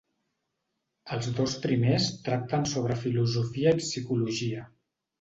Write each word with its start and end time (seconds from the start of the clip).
Els 1.17 1.29
dos 1.41 1.53
primers 1.67 2.09
tracten 2.31 2.67
sobre 2.73 2.99
filosofia 3.05 3.79
i 3.81 3.87
psicologia. 3.87 4.69